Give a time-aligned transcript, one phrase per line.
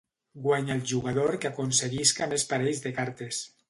[0.45, 3.49] Guanya el jugador que aconseguisca més parells de cartes.